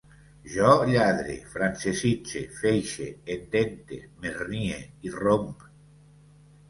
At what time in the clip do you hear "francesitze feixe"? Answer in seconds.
1.51-3.11